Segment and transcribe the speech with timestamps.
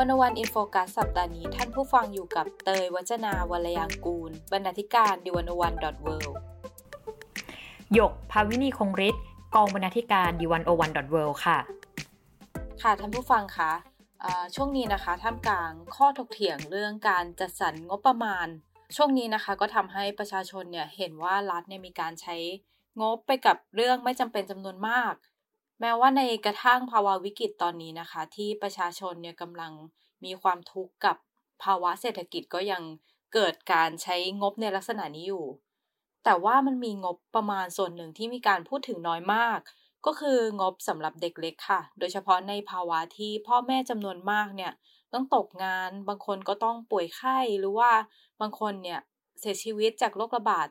[0.00, 6.16] One O One In Focus สัปดาห์นี้ท่านผู้ฟังอยู่กับเตยวจนาวรยางกูล บรรณาธิการ The One O One dot World
[7.94, 11.58] หยกภาวินีคงฤทธิ์กองบรรณาธิการดิวันโอวันดอทเวิค่ะ
[12.82, 13.72] ค่ะท่านผู้ฟังคะ
[14.54, 18.46] ช่วงนี้นะคะท่ามกลางข้อถกเถียงเรื่องการจัดสรรงบประมาณ
[18.96, 22.36] ช่วงนี้นะคะก็ทำให้ประชาชนเนี่ยเห็นว่ารัฐเนี่ยมีการใช้
[23.00, 25.14] งบไปกับเรื่องไม่จำเป็นจำนวนมาก
[25.80, 29.72] แม้ว่าในกระทั่งภาวะวิกฤตตอนนี้นะคะ ที่ประชาชนเนี่ยกำลัง
[30.24, 31.16] มีความทุกข์กับ
[31.62, 32.82] ภาวะเศรษฐกิจก็ยัง
[33.34, 35.46] เกิดการใช้งบในลักษณะนี้อยู่
[36.24, 39.58] แต่ว่ามันมีงบประมาณส่วนหนึ่งที่มีการพูดถึงน้อยมาก
[40.06, 44.72] ก็คืองบสำหรับเด็กเล็กค่ะ โดยเฉพาะในภาวะที่พ่อแม่จำนวนมากเนี่ย
[45.12, 47.90] ต้องตกงาน บางคนก็ต้องป่วยไข้หรือว่า
[48.40, 49.00] บางคนเนี่ย
[49.40, 50.68] เสียชีวิตจากโรคระบาด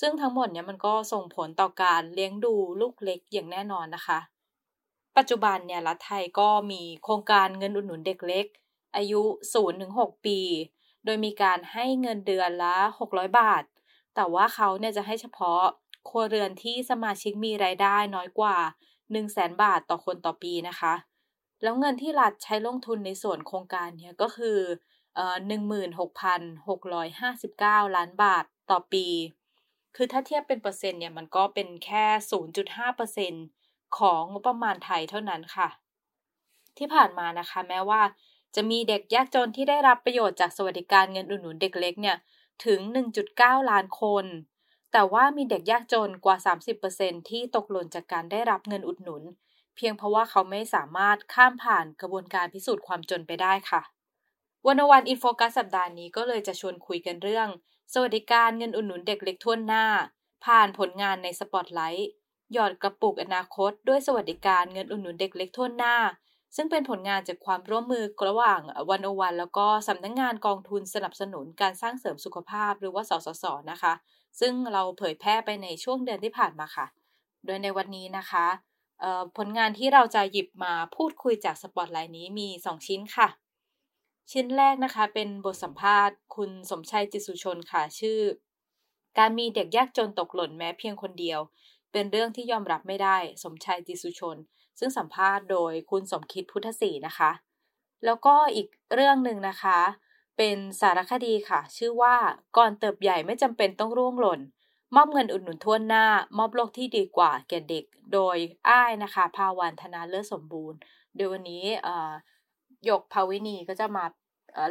[0.00, 4.18] ซึ่งทั้งหมดเนี่ยมันก็ส่งผลต่อการเลี้ยงดูลูกเล็กอย่างแน่นอนนะคะ
[5.16, 8.46] ปัจจุบันเนี่ยรัฐไทยก็มีโครงการเงินอุดหนุนเด็กเล็ก
[8.96, 9.22] อายุ
[9.72, 10.40] 0-6 ปี
[11.04, 13.62] โดยมีการให้เงินเดือนละ 600 บาท
[14.14, 15.62] แต่ว่าเขาเนี่ยจะให้เฉพาะ
[16.08, 18.56] ครัวเรือนที่สมาชิกมีรายได้น้อยกว่า
[18.88, 20.94] 1 0 0 0 0แบาทต่อคนต่อปีนะคะ
[21.62, 24.58] แล้วเงินที่รัฐใช้ลงทุนในส่วนโครงการเนี่ยก็คือ
[25.46, 29.06] หนึ่งหมื่นหกพันหกร้อยห้าสิบเก้าล้านบาทต่อปี
[29.96, 33.44] คือถ้าเทียบเป็นเปอร์เซ็นต์เนี่ยมันก็เป็นแค่ศูนย์จุดห้าเปอร์เซ็นต์
[33.98, 35.68] ของงบประมาณไทยเท่านั้นค่ะ
[36.78, 38.02] ที่ผ่านมานะคะ แม้ว่า
[38.54, 42.16] จะมีเด็กยากจนที่ได้รับประโยชน์จากสวัสดิการเงินอุดหนุนเด็กเล็กเนี่ย
[42.64, 42.80] ถึง
[43.24, 44.24] 1.9 ล้านคน
[44.92, 46.36] แต่ว่ามีเด็กยากจนกว่า
[46.84, 49.22] 30%ที่ตกหล่นจากการได้รับเงินอุดหนุน
[49.76, 53.82] เพียงเพราะว่าเขาไม่สามารถข้ามผ่านกระบวนการพิสูจน์ความจนไปได้ค่ะ
[54.66, 57.48] วันวันอินโฟกัสสัปดาห์นี้ก็เลยจะชวนคุยกันเรื่อง
[57.92, 59.86] สวัสดิการเงินอุดหนุนเด็กเล็กทั่วหน้า
[60.44, 62.10] ผ่านผลงานในสปอตไลท์
[62.52, 65.96] หยอดกระปุกอนาคต ด้วยสวัสดิการเงินอุดหนุนเด็กเล็กทั่วหน้า
[66.56, 73.92] ซึ่งเป็นผลงานจากความร่วมมือระหว่างวันโอวันแล้วก็สำนักงงานกองทุนสนับสนุนการสร้างเสริมสุขภาพหรือว่าสสสนะคะ
[74.40, 76.86] ซึ่งเราเผยแพร่ไปในช่วงเดือนที่ผ่านมาค่ะ
[77.44, 78.46] โดยในวันนี้นะคะ
[79.36, 83.28] ผลงานที่เราจะหยิบมาพูดคุยจากสปอตไลน์นี้มี 2 ชิ้นค่ะ
[84.32, 88.20] ชิ้นแรกนะคะเป็นบทสัมภาษณ์ คุณสมชัยจิสุชนค่ะชื่อ
[89.18, 91.40] การมีเด็กยากจนตกหล่นแม้เพียงคนเดียว
[91.92, 94.36] เป็นเรื่องที่ยอมรับไม่ได้ สมชายจิสุชน
[94.78, 97.30] ซึ่งสัมภาษณ์โดยคุณสมคิดพุทธศรีนะคะ
[98.04, 99.78] แล้วก็อีกเรื่องหนึ่งนะคะ
[100.36, 102.16] เป็นสารคดีค่ะ ชื่อว่า
[102.56, 104.40] ก่อนเติบใหญ่ไม่จำเป็นต้องร่วงหล่น
[104.94, 106.06] มอบเงินอุดหนุนทั่วหน้า
[106.38, 108.36] มอบโลกที่ดีกว่าแก่เด็ก โดย
[108.68, 110.78] อ้ายนะคะ ภาวันธนาเลิศสมบูรณ์
[111.16, 111.64] โดยวันนี้
[112.88, 114.04] ยกภาวินีก็จะมา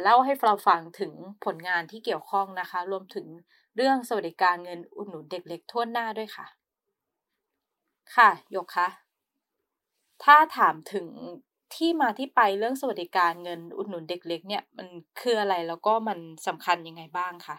[0.02, 1.12] เล่าให้เราฟังถึง
[1.44, 3.26] ผลงานที่เกี่ยวข้องนะคะ รวมถึง
[3.76, 6.46] เรื่องสวัสดิการเงินอุดหนุนเด็กเล็กทั่วหน้าด้วยค่ะ
[8.16, 8.88] ค่ะยกคะ
[10.24, 11.08] ถ้าถามถึง
[11.74, 14.88] ที่มาที่ไปเรื่องสวัสดิการเงินอุดหนุนเด็กเล็กเนี่ยมัน
[15.20, 17.56] คืออะไรแล้วก็มันสำคัญยังไงบ้างคะ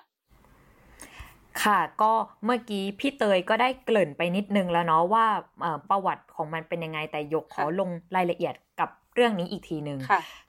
[1.64, 2.12] ค่ะก็
[2.46, 5.26] เมื่อกี้พี่เตยก็ได้เกริ่นไปนิดนึงแล้วเนาะว่า
[5.90, 10.00] ประวัติของมันเป็นยังไงแต่ยกขอลงรายละเอียดกับเรื่องนี้อีกทีหนึ่ง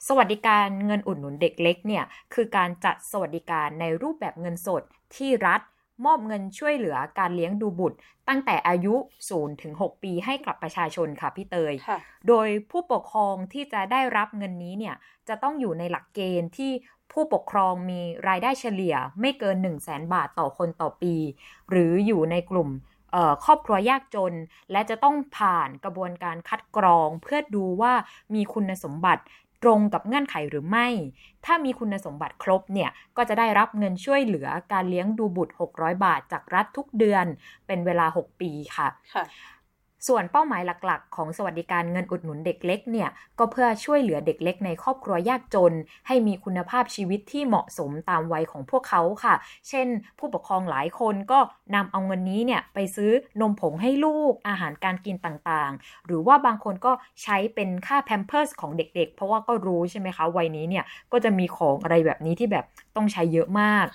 [0.08, 4.82] สวัสดิการเงินอุดหนุนเด็กเล็กเนี่ยคือการจัดสวัสดิการในรูปแบบเงินสด
[5.16, 5.60] ที่รัฐ
[6.04, 8.94] มอบเงินช่วยเหลือการเลี้ยงดูบุตร ตั้งแต่อายุ
[9.28, 11.74] 0ถึง6ปีให้กับประชาชนค่ะพี่เตย
[12.28, 14.96] โดยผู้ปกครองที่จะได้รับเงินนี้เนี่ย
[15.28, 16.72] จะต้องอยู่ในหลักเกณฑ์ที่
[17.12, 21.14] ผู้ปกครองมีรายได้เฉลี่ยไม่เกิน 1 0 0 0 0แบาทต่อคนต่อปี
[21.70, 22.70] หรืออยู่ในกลุ่ม
[23.44, 24.34] ครอบครัวยากจน
[24.72, 27.92] และจะต้องผ่านกระบวนการคัดกรองเพื่อดูว่า
[28.34, 29.22] มีคุณสมบัติ
[29.64, 30.86] ตรงกับเงื่อนไขหรือไม่
[31.44, 37.26] ถ้ามีคุณสมบัติครบเนี่ย ก็จะได้รับเงินช่วยเหลือการเลี้ยงดูบุตร 600 บาทจากรัฐทุกเดือน
[37.66, 39.24] เป็นเวลา 6 ปีค่ะคะ
[40.06, 43.08] ส่วนเป้าหมายหลักๆ ของสวัสดิการเงินอุดหนุนเด็กเล็กเนี่ย
[43.38, 45.72] ก็เพื่อช่วยเหลือเด็กเล็กในครอบครัวยากจน
[46.06, 49.34] ให้มีคุณภาพชีวิตที่เหมาะสมตามวัยของพวกเขาค่ะ
[49.68, 49.86] เช่น
[50.18, 51.38] ผู้ปกครองหลายคนก็
[51.74, 53.10] นำเอาเงินนี้เนี่ยไปซื้อ
[53.40, 56.92] นมผงให้ลูกอาหารการกินต่างๆ หรือว่าบางคนก็
[57.22, 62.64] ใช้เป็นค่าแพมเพิร์สของเด็กๆ เพราะว่าก็รู้ใช่ไหมคะวัยนี้เนี่ยก็จะมีของอะไรแบบนี้ที่แบบ
[62.96, 63.86] ต้องใช้เยอะมาก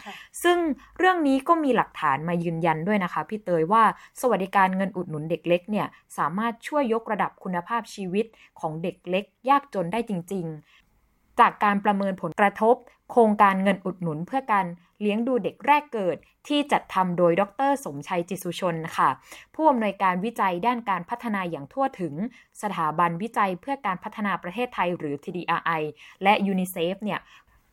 [0.44, 0.58] ซึ่ง
[0.98, 3.84] เรื่องนี้ก็มีหลักฐานมายืนยันด้วยนะคะพี่เตยว่า
[4.22, 8.26] สวัสดิการเงินอุดหนุนเด็กเล็กเนี่ยสามารถช่วยยกระดับคุณภาพชีวิต
[8.60, 12.76] ของเด็กเล็ก ยากจนได้จริง ๆ จากการประเมินผลกระทบ
[13.12, 14.66] โครงการเงินอุดหนุนเพื่อการ
[15.02, 16.18] เลี้ยงดูเด็กแรกเกิด
[16.48, 19.10] ที่จัดทำโดยดร สมชัยจิสุชนค่ะ
[19.56, 22.14] ผู้อำนวยการวิจัยด้านการพัฒนาอย่างทั่วถึง
[22.62, 25.82] สถาบันวิจัยเพื่อการพัฒนาประเทศไทยหรือ TDRI
[26.24, 27.20] และยูนิเซฟเนี่ย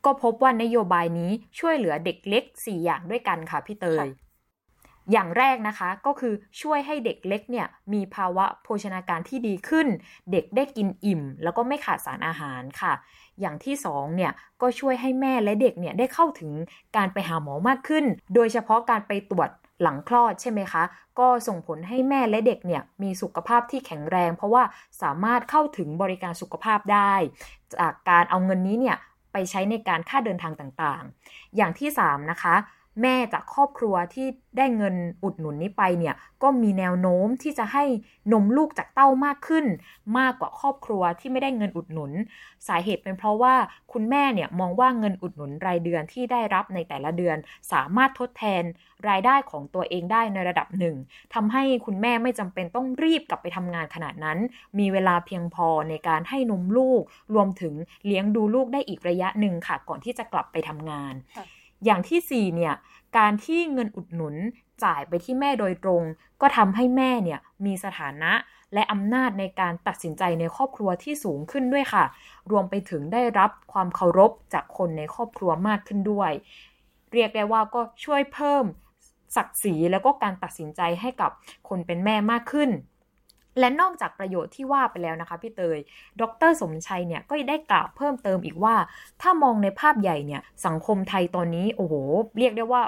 [0.05, 4.07] ก็พบว่านโยบายนี้ช่วยเหลือเด็กเล็ก 4 อย่างด้วยกันค่ะพี่เตย
[5.13, 9.87] อย่างแรกนะคะก็คือช่วยให้เด็กเล็กเนี่ยมีภาวะโภชนาการที่ดีขึ้น
[10.33, 12.93] เด็กได้กินอิ่ม แล้วก็ไม่ขาดสารอาหารค่ะ
[13.41, 16.53] อย่างที่สองเนี่ยก็ช่วยให้แม่และเด็กเนี่ยได้เข้าถึง
[16.97, 18.05] การไปหาหมอมากขึ้น
[18.35, 19.51] โดยเฉพาะการไปตรวจ
[19.83, 20.83] หลังคลอดใช่ไหมคะ
[21.19, 24.63] ก็ส่งผลให้แม่และเด็กเนี่ยมีสุขภาพที่แข็งแรง เพราะว่า
[25.03, 27.15] สามารถเข้าถึงบริการสุขภาพได้
[27.75, 28.97] จากการเอาเงินนี้เนี่ย
[29.33, 32.55] ไปใช้ในการค่าเดินทางต่างๆ อย่างที่ 3 นะคะ
[33.03, 34.27] แม่จากครอบครัวที่
[34.57, 34.95] ได้เงิน
[35.25, 37.85] อุดหนุนนี้ไปเนี่ยก็มีแนวโน้มที่จะให้
[38.33, 39.67] นมลูกจากเต้ามากขึ้น
[40.19, 42.13] มากกว่าครอบครัวที่ไม่ได้เงินอุดหนุน
[42.69, 43.55] สาเหตุเป็นเพราะว่า
[43.93, 47.37] คุณแม่เนี่ยมองว่าเงินอุดหนุนรายเดือนที่ได้รับในแต่ละเดือน
[47.73, 48.63] สามารถทดแทน
[49.09, 50.97] รายได้ของตัวเองได้ในระดับหนึ่ง
[51.35, 54.39] ทำให้คุณแม่ไม่จำเป็นต้องรีบกลับไปทำงานขนาดนั้น
[54.79, 57.03] มีเวลาเพียงพอในการให้นมลูก
[57.35, 57.75] รวมถึง
[58.07, 61.15] เลี้ยงดูลูกได้อีกระยะหนึ่งค่ะ ก่อนที่จะกลับไปทำงาน
[61.85, 62.75] อย่างที่ 4 เนี่ย
[63.19, 64.35] การที่เงินอุดหนุน
[64.85, 66.03] จ่ายไปที่แม่โดยตรง
[66.41, 68.33] ก็ทำให้แม่เนี่ยมีสถานะ
[68.75, 72.05] และอำนาจในการตัดสินใจในครอบครัวที่สูงขึ้นด้วยค่ะ
[72.51, 76.33] รวมไปถึงได้รับความเคารพจากคนในครอบครัวมากขึ้นด้วย
[77.13, 78.65] เรียกได้ว่าก็ช่วยเพิ่ม
[79.37, 81.31] ศักดิ์ศรีแล้วก็การตัดสินใจให้กับ
[81.69, 82.71] คนเป็นแม่มากขึ้น
[83.59, 85.79] และนอกจากประโยชน์ที่ว่าไปแล้วนะคะพี่เตย
[86.21, 88.75] ดรสมชัยเนี่ยก็ได้กล่าวเพิ่มเติมอีกว่า
[89.23, 91.95] ถ้ามองในภาพใหญ่เนี่ยสังคมไทยตอนนี้โอ้โห
[92.39, 92.83] เรียกได้ว่า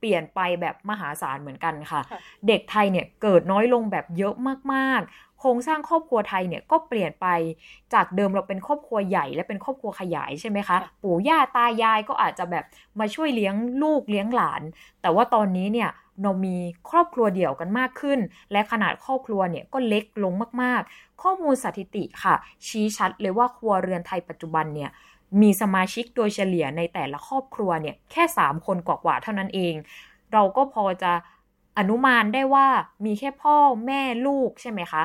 [0.00, 2.00] เปลี่ยนไปแบบมหาศาลเหมือนกันค่ะ
[2.48, 4.34] เด็กไทยเนี่ยเกิดน้อยลงแบบเยอะ
[4.74, 7.26] มากๆ โครงสร้างครอบครัวไทยเนี่ยก็เปลี่ยนไป
[7.94, 12.64] จากเดิมเราเป็นครอบครัวใหญ่และเป็นครอบครัวขยายใช่ไหมคะ ปู่ย่าตายายก็อาจจะแบบ
[13.00, 14.62] มาช่วยเลี้ยงลูกเลี้ยงหลาน
[15.02, 15.90] แต่ว่าตอนนี้เนี่ย
[16.22, 16.56] เรามี
[16.90, 18.18] ครอบครัวเดี่ยวกันมากขึ้น
[18.52, 20.32] และขนาดครอบครัวเนี่ยก็เล็กลง
[20.62, 22.34] มากๆ ข้อมูลสถิติค่ะ
[22.66, 24.90] ชี้ชัดเลยว่าครัวเรือนไทยปัจจุบันเนี่ย
[25.40, 29.74] มีสมาชิกโดยเฉลี่ยในแต่ละครอบครัวเนี่ยแค่ 3 คนกว่าๆเท่านั้นเอง
[30.32, 31.12] เราก็พอจะ
[31.78, 32.66] อนุมานได้ว่า
[33.04, 33.56] มีแค่พ่อ
[33.86, 35.02] แม่ลูกใช่ไหมคะ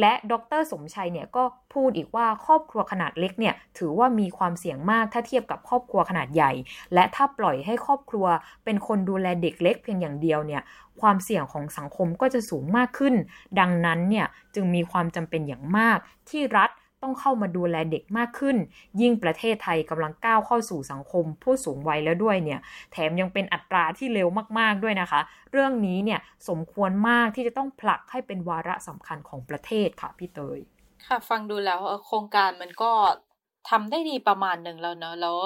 [0.00, 1.44] และดรสมชัยเนี่ยก็
[1.74, 6.52] พูดอีกว่าครอบครัวขนาดเล็กเนี่ยถือว่ามีความเสี่ยงมากถ้าเทียบกับครอบครัวขนาดใหญ่
[6.94, 8.26] และถ้าปล่อยให้ครอบครัว
[8.64, 10.62] เป็นคนดูแลเด็กเล็กเพียงอย่างเดียวเนี่ย
[11.00, 13.14] ความเสี่ยงของสังคมก็จะสูงมากขึ้น
[13.60, 15.98] ดังนั้นเนี่ยจึงมีความจำเป็นอย่างมาก
[16.30, 16.70] ที่รัฐ
[17.04, 18.56] ต้องเข้ามาดูแลเด็กมากขึ้น
[19.00, 22.60] ยิ่งประเทศไทยกำลังก้าวเข้าสู่สังคม ผู้สูงวัยแล้วด้วยเนี่ย
[22.92, 24.28] แถมยังเป็นอัตราที่เร็ว
[24.58, 25.20] มาก ๆด้วยนะคะ
[25.52, 30.58] เรื่องนี้เนี่ยสมควรมากที่จะต้องผลักให้เป็นวาระสำคัญของประเทศค่ะพี่เตย
[31.06, 32.90] ค่ะฟังดูแล้วโครงการมันก็
[33.70, 35.36] ทำได้ดีประมาณหนึ่งแล้วเนอะแล้ว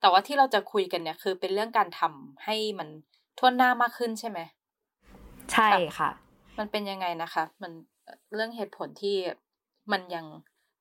[0.00, 2.88] แต่ว่าที่เราจะคุยกันเนี่ยคือเป็นเรื่องการทำให้มัน
[3.38, 4.38] ท่วนหน้ามากขึ้นใช่ไหม
[5.52, 5.68] ใช่
[5.98, 6.10] ค่ะ
[6.58, 7.72] มันเป็นยังไงนะคะ มัน
[8.34, 9.16] เรื่องเหตุผลที่
[9.92, 10.26] มันยัง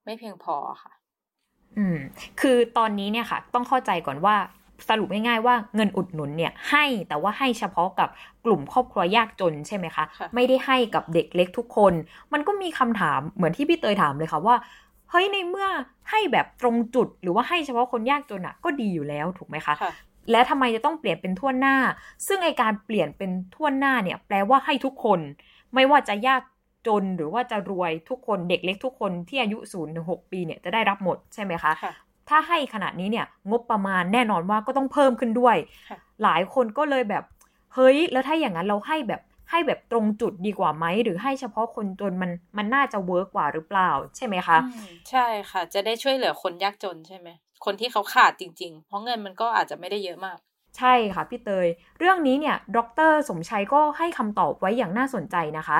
[0.05, 0.91] ไม่เพียงพอค่ะ
[1.77, 1.97] อืม
[2.41, 4.35] คือตอนนี้เนี่ยค่ะ ต้องเข้าใจก่อนว่า
[4.89, 8.09] สรุปง่ายๆว่าเงินอุดหนุนเนี่ยให้แต่ว่าให้เฉพาะกับ
[8.45, 10.03] กลุ่มครอบครัวยากจนใช่ไหมคะ
[10.35, 11.93] ไม่ได้ให้กับเด็กเล็กทุกคน
[12.33, 14.55] มันก็มีคำถามเหมือนที่พี่เตยถามเลยค่ะว่า
[15.11, 15.67] เฮ้ยในเมื่อ
[16.09, 19.75] ให้แบบตรงจุดหรือว่าให้เฉพาะคนยากจนอะก็ดีอยู่แล้วถูกไหมคะ
[20.31, 21.75] และทำไมจะต้องเปลี่ยนเป็นทั่วหน้า
[22.27, 25.19] ซึ่งไอการเปลี่ยนเป็นทั่วหน้าเนี่ย แปลว่าให้ทุกคน
[25.73, 26.41] ไม่ว่าจะยาก
[26.87, 31.93] จนหรือว่าจะรวยทุกคนเด็กเล็กทุกคนที่อายุ0ูนถึงหปีเนี่ยจะได้รับหมดใช่ไหมคะคะ
[32.29, 35.55] ถ้าให้ขนาดนี้เนี่ยงบประมาณแน่นอนว่าก็ต้องเพิ่มขึ้นด้วย
[36.23, 37.23] หลายคนก็เลยแบบ
[37.73, 44.57] เฮ้ย แล้วถ้าอย่างนั้นเราให้แบบให้แบบตรงจุดดีกว่าไหม หรือให้เฉพาะคนจนมันมันน่าจะเวิร์กกว่าหรือเปล่า ใช่ไหมคะ
[45.09, 47.29] ใช่ค่ะ จะได้ช่วยเหลือคนยากจนใช่ไหม
[47.65, 50.37] คนที่เขาขาดจริง ๆ เพราะเงินมันก็อาจจะไม่ได้เยอะมาก
[50.77, 51.67] ใช่ค่ะพี่เตย
[51.99, 52.77] เรื่องนี้เนี่ยด
[53.09, 55.77] รสมชัยก็ให้คำตอบไว้อย่างน่าสนใจนะคะ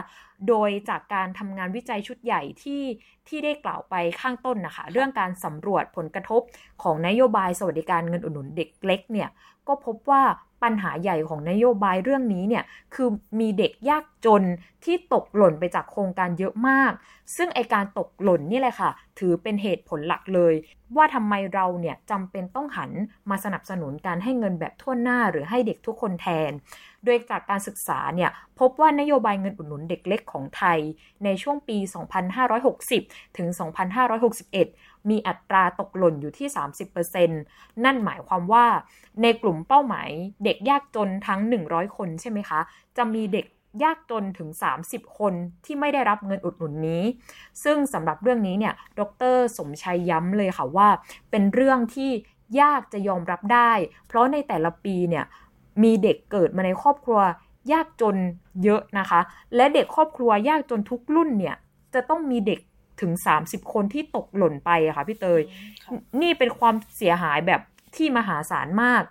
[0.47, 2.81] โดยจากการทำงานวิจัยชุดใหญ่ที่
[3.27, 6.41] ที่ได้กล่าวไปข้างต้นนะคะ เรื่องการสำรวจผลกระทบ
[6.83, 9.29] ของนโยบายสวัสดิการเงินอุดหนุนเด็กเล็กเนี่ย
[9.67, 10.23] ก็พบว่า
[10.65, 14.43] ปัญหาใหญ่ของนโยบายเรื่องนี้เนี่ยคือมีเด็กยากจน
[14.83, 16.91] ที่ตกหล่นไปจากโครงการเยอะมาก
[17.35, 20.53] ซึ่งไอการตกหล่นนี่แหละค่ะ ถือเป็นเหตุผลหลักเลย
[20.95, 22.91] ว่าทำไมเราเนี่ยจำเป็นต้องหัน
[23.29, 26.51] มาสนับสนุนการให้เงินแบบทั่วหน้าหรือให้เด็กทุกคนแทน
[27.05, 30.79] โดยจากการศึกษาเนี่ยพบว่านโยบายเงินอุดหนุนเด็กเล็กของไทย
[31.23, 31.77] ในช่วงปี
[32.57, 33.47] 2560 ถึง
[34.27, 36.47] 2561 มีอัตราตกหล่นอยู่ที่
[37.15, 38.65] 30%นั่นหมายความว่า
[39.21, 40.09] ในกลุ่มเป้าหมาย
[40.43, 42.59] เด็กยากจนทั้ง 100 คนใช่ไหมคะ
[42.97, 43.45] จะมีเด็ก
[43.83, 44.49] ยากจนถึง
[44.81, 45.33] 30 คน
[45.65, 47.03] ที่ไม่ได้รับเงินอุดหนุนนี้
[47.63, 49.01] ซึ่งสำหรับเรื่องนี้เนี่ย ด
[49.33, 50.87] ร สมชัยย้ำเลยค่ะว่า
[51.31, 52.11] เป็นเรื่องที่
[52.61, 53.71] ยากจะยอมรับได้
[54.07, 55.25] เพราะในแต่ละปีเนี่ย
[55.83, 57.21] มีเด็กเกิดมาในครอบครัว
[57.71, 58.17] ยากจน
[58.63, 59.19] เยอะนะคะ
[59.55, 61.55] และเด็กครอบครัวยากจนทุกรุ่นเนี่ย
[61.93, 62.59] จะต้องมีเด็ก
[63.01, 63.11] ถึง
[63.43, 65.41] 30 คนที่ตกหล่นไปอะค่ะพี่เตย
[66.21, 67.61] นี่เป็นความเสียหายแบบ
[67.95, 69.03] ที่มหาศาลมาก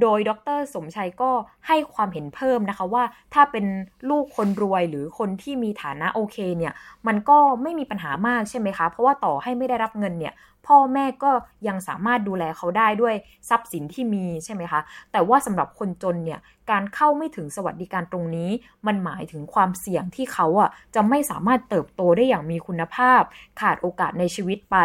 [0.00, 1.30] โดยดรสมชัยก็
[1.66, 3.64] ให้ความเห็นเพิ่มนะคะว่าถ้าเป็น
[4.10, 6.72] ลูกคนรวยหรือคนที่มีฐานะโอเคเนี่ย
[7.06, 10.34] มันก็ไม่มีปัญหามากใช่ไหมคะ เพราะว่าต่อให้ไม่ได้รับเงินเนี่ย
[10.66, 11.32] พ่อแม่ก็
[11.68, 13.14] ยังสามารถดูแลเขาได้ด้วย
[13.48, 14.80] ทรัพย์สินที่มีใช่ไหมคะ
[15.12, 18.50] แต่ว่าสำหรับคนจนเนี่ยการเข้าไม่ถึงสวัสดิการตรงนี้
[18.86, 23.22] มันหมายถึงความเสี่ยงที่เขาอะจะไม่สามารถเติบโตได้อย่างมีคุณภาพ
[23.60, 24.76] ขาดโอกาสในชีวิตไป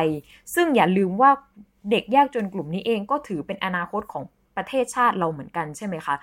[0.53, 1.31] ซึ่งอย่าลืมว่า
[1.91, 4.23] เด็กยากจนกลุ่มนี้เองก็ถือเป็นอนาคตของ
[4.59, 6.15] ประเทศชาติเราเหมือนกันใช่ไหมคะ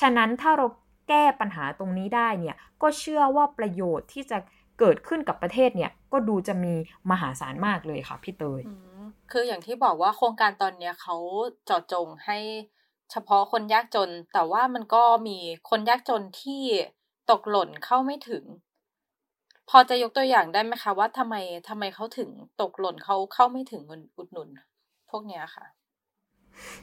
[0.00, 0.66] ฉะนั้นถ้าเรา
[1.08, 4.38] แก้ปัญหาตรงนี้ได้เนี่ยก็เชื่อว่าประโยชน์ที่จะ
[4.78, 6.74] เกิดขึ้นกับประเทศเนี่ยก็ดูจะมี
[7.10, 8.62] มหาศาลมากเลยค่ะพี่เตย
[9.30, 11.16] คืออย่างที่บอกว่าโครงการตอนเนี้ยเขา
[11.66, 12.38] เจาะจงให้
[13.10, 15.38] เฉพาะคนยากจน แต่ว่ามันก็มี
[15.70, 16.62] คนยากจนที่
[17.30, 18.44] ตกหล่นเข้าไม่ถึง
[19.70, 21.34] พอจะยกตัวอย่างได้ไหมคะว่าทำไม
[21.68, 22.28] ทำไมเขาถึง
[22.60, 24.48] ตกหล่นเขาเข้าไม่ถึงเงินอุดหนุน
[25.10, 25.64] พวกเนี้ยค่ะ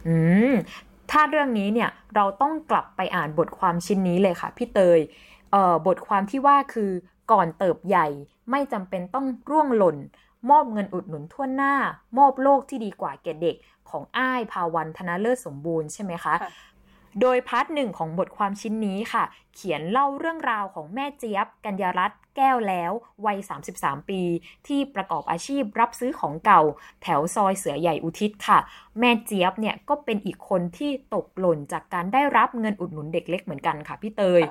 [0.07, 0.15] อื
[0.51, 0.53] ม
[1.11, 4.99] ถ้าเรื่องนี้เนี่ยเราต้องกลับไปอ่านบทความชิ้นนี้เลยค่ะพี่เตย
[5.51, 6.91] เอ่อบทความที่ว่าคือ
[7.31, 8.07] ก่อนเติบใหญ่
[8.51, 9.97] ไม่จำเป็นต้องร่วงหล่น
[10.49, 11.73] มอบเงินอุดหนุนทั่วหน้า
[12.17, 13.55] มอบโลกที่ดีกว่าแก่เด็ก
[13.89, 16.35] ของอ้ายภาวรรณ ธนาเลิศสมบูรณ์ใช่ไหมคะ
[17.21, 19.23] โดย part หนึ่งของบทความชิ้นนี้ค่ะ
[19.55, 22.91] เขียนเล่าเรื่องราวของแม่เจี๊ยบ กัญญารัตน์แก้วแล้ว
[23.25, 23.37] วัย
[23.73, 24.21] 33 ปี
[24.67, 26.61] ที่ประกอบอาชีพรับซื้อของเก่า
[27.03, 28.59] แถวซอยเสือใหญ่อุทิศค่ะ
[28.99, 34.41] แม่เจี๊ยบเนี่ยก็เป็นอีกคนที่ตกหล่นจากการได้รับเงินอุดหนุนเด็กเล็กเหมือนกันค่ะพี่เตย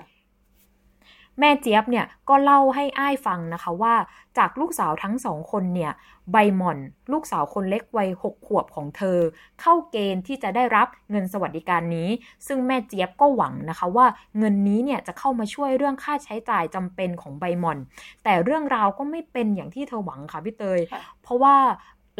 [1.40, 3.94] แม่เจี๊ยบเนี่ยก็เล่าให้อ้ายฟังนะคะว่า
[4.38, 5.92] จากลูกสาวทั้งสองคนเนี่ย
[6.32, 6.78] ใบหม่อน
[7.12, 9.18] ลูกสาวคนเล็กวัยหกขวบของเธอ
[9.60, 12.08] เข้าเกณฑ์ที่จะได้รับเงินสวัสดิการนี้
[12.46, 14.06] ซึ่งแม่เจี๊ยบก็หวังนะคะว่า
[14.38, 17.78] เงินนี้เนี่ยจะเข้ามาช่วยเรื่องค่าใช้จ่ายจำเป็นของใบหม่อน
[18.24, 20.80] แต่เรื่องราวก็ไม่เป็นอย่างที่เธอหวังค่ะพี่เตย
[21.22, 21.56] เพราะว่า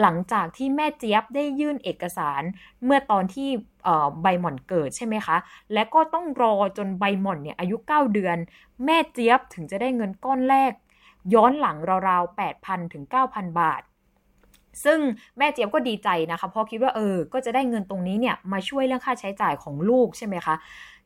[0.03, 2.43] หลังจากที่แม่เจี๊ยบได้ยื่นเอกสาร
[2.85, 3.49] เมื่อตอนที่
[4.23, 5.37] ใบหม่อนเกิดใช่ไหมคะ
[5.73, 8.37] และก็ต้องรอจนใบหม่อนเนี่ยอายุ 9 เดือน
[8.85, 10.73] แม่เจี๊ยบถึงจะได้เงินก้อนแรก
[11.35, 11.77] ย้อนหลัง
[12.09, 13.83] ราวๆ 8,000 ถึง 9,000 บาท
[14.85, 14.99] ซึ่ง
[15.39, 20.55] แม่เจี๊ยบก็ดีใจนะคะเพราะคิดว่าเออ ก็จะได้เงินตรงนี้เนี่ยมาช่วยเรื่องค่าใช้จ่ายของลูกใช่ไหมคะ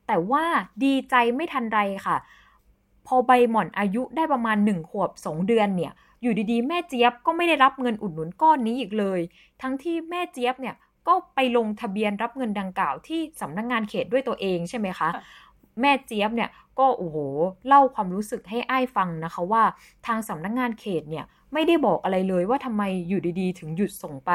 [0.06, 0.44] แต่ว่า
[0.84, 2.16] ดีใจไม่ทันไรค่ะ
[3.06, 9.20] พอใบหม่อนอายุได้ประมาณ 1 ขวบ 2 เดือนเนี่ย อยู่ดีๆ แม่เจี๊ยบก็ไม่ได้รับเงินอุดหนุนก้อนนี้อีกเลย
[9.62, 10.74] ทั้งที่แม่เจี๊ยบเนี่ย
[11.08, 15.08] ก็ไปลงทะเบียนรับเงินดังกล่าวที่สำนักงงานเขตด้วยตัวเองใช่ไหมคะ
[15.80, 17.16] แม่เจี๊ยบเนี่ยก็โอ้โห
[17.68, 19.62] เล่าความรู้สึกให้อ้ายฟังนะคะว่า
[20.06, 24.32] ทางสำนักงงานเขตเนี่ยไม่ได้บอกอะไรเลยว่าทำไมอยู่ดีๆ ถึงหยุดส่งไป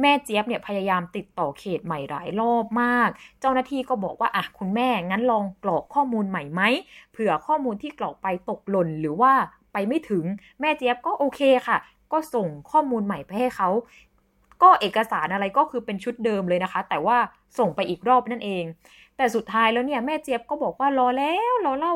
[0.00, 6.62] แม่เจี๊ยบเนี่ยพยายามติดต่อเขตใหม่หลายรอบมาก เจ้าหน้าที่ก็บอกว่าอะคุณแม่งั้นลองกรอกข้อมูลใหม่ไหม
[7.12, 9.32] เผื่อข้อมูลที่กรอกไปตกหล่นหรือว่า
[9.72, 10.24] ไปไม่ถึง
[10.60, 11.78] แม่เจี๊ยบก็โอเคค่ะ
[12.12, 13.68] ก็ส่งข้อมูลใหม่ไปให้เขา
[14.62, 17.16] ก็เอกสารอะไรก็คือเป็นชุดเดิมเลยนะคะ แต่ว่า
[17.58, 18.64] ส่งไปอีกรอบนั่นเอง
[19.16, 21.94] แต่สุดท้ายแล้วเนี่ยแม่เจี๊ยบก็บอกว่ารอแล้วรอเล่า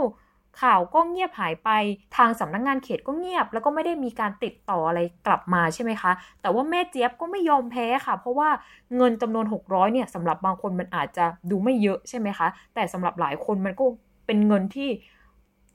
[0.62, 1.70] ข่าวก็เงียบหายไป
[2.16, 8.48] ทางสำนักงงานเขตก็เงียบ แล้วก็ไม่ได้มีการติดต่ออะไรกลับมาใช่ไหมคะ แต่ว่าแม่เจี๊ยบก็ไม่ยอมแพ้ค่ะ เพราะว่า
[8.96, 13.84] เงินจำนวน 600เนี่ยสำหรับบางคนมันอาจจะดูไม่เยอะใช่ไหมคะ แต่สำหรับหลายคนมันก็
[14.26, 14.88] เป็นเงินที่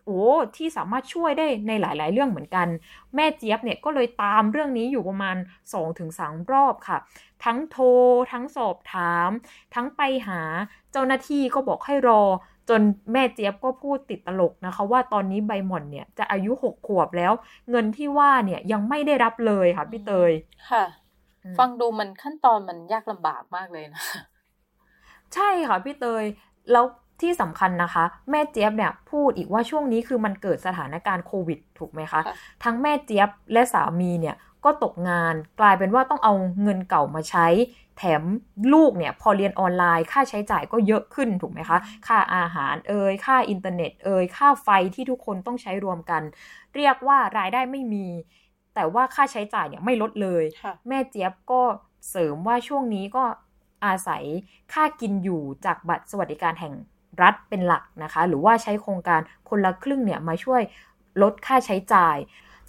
[0.06, 0.22] โอ้
[0.58, 2.68] ที่สามารถช่วยได้ในหลาย ๆ เรื่องเหมือนกัน
[3.16, 5.36] แม่เจี๊ยบเนี่ยก็เลยตามเรื่องนี้อยู่ประมาณ
[5.94, 6.98] 2-3 รอบค่ะ
[7.46, 7.86] ทั้งโทร
[8.32, 9.30] ทั้งสอบถาม
[9.76, 10.42] ทั้งไปหา
[10.92, 12.22] เจ้าหน้าที่ก็บอกให้รอ
[12.70, 12.82] จน
[13.14, 17.34] แม่เจี๊ยบก็พูดติดตลกนะคะ ว่าตอนนี้ใบหม่อนเนี่ยจะอายุหกขวบแล้ว
[17.70, 20.32] เงินที่ว่าเนี่ยยังไม่ได้รับเลยค่ะพี่เตย
[20.72, 20.84] ค่ะ
[21.58, 24.04] ฟังดูมันขั้นตอนมันยากลำบากมากเลยนะ
[25.34, 26.24] ใช่ค่ะพี่เตย
[26.72, 26.86] แล้ว
[27.22, 32.22] ที่สำคัญนะคะ แม่เจี๊ยบเนี่ยพูดอีกว่าช่วงนี้คือมันเกิดสถานการณ์โควิดถูกไหมคะ
[32.64, 34.36] ทั้งแม่เจี๊ยบและสามีเนี่ย
[34.66, 37.48] ก็ตกงานกลายเป็นว่าต้องเอาเงินเก่ามาใช้
[37.98, 38.24] แถม
[38.74, 46.22] ลูกเนี่ยพอเรียนออนไลน์ ค่าใช้จ่ายก็เยอะขึ้นถูกไหมคะ ค่าอาหารเอ่ยค่าอินเทอร์เน็ตเอ่ยค่าไฟที่ทุกคนต้องใช้รวมกัน
[46.76, 48.08] เรียกว่ารายได้ไม่มี
[48.76, 50.44] แต่ว่าค่าใช้จ่ายเนี่ยไม่ลดเลย
[50.88, 51.62] แม่เจี๊ยบก็
[52.10, 53.24] เสริมว่าช่วงนี้ก็
[53.86, 54.24] อาศัย
[54.74, 56.74] ค่ากินอยู่จากบัตรสวัสดิการแห่ง
[57.22, 60.62] รัฐเป็นหลักนะคะ หรือว่าใช้โครงการคนละครึ่งเนี่ยมาช่วย
[61.22, 62.18] ลดค่าใช้จ่าย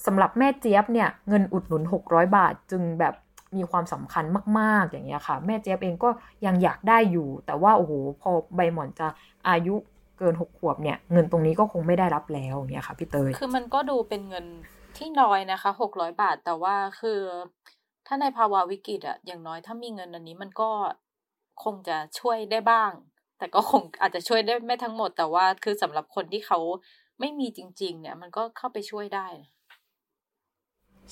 [0.07, 3.15] สำหรับแม่เจี๊ยบเนี่ยเงินอุดหนุน 600 บาท จึงแบบ
[3.57, 4.25] มีความสำคัญ
[4.59, 6.11] มากๆอย่างเงี้ยค่ะ แม่เจี๊ยบเองก็
[6.47, 9.09] ยังอยากได้อยู่ แต่ว่าโอ้โหพอใบหมอนจะ
[9.49, 9.75] อายุ
[10.19, 14.47] เกินหกขวบเนี่ย เงินตรงนี้ก็คงไม่ได้รับแล้วเงี้ยค่ะพี่เตยคือมันก็ดูเป็นเงิน
[14.97, 17.21] ที่น้อยนะคะหกร้อยบาท แต่ว่าคือ
[18.07, 20.71] ถ้าในภาวะวิกฤตอะอย่างน้อยถ้ามีเงินอันนี้มันก็
[21.65, 22.91] คงจะช่วยได้บ้าง
[23.43, 26.59] แต่ก็คงอาจจะช่วยได้ไม่ทั้งหมดแต่ว่าคือสำหรับคนที่เขา
[27.21, 29.27] ไม่มีจริง ๆ เนี่ย มันก็เข้าไปช่วยได้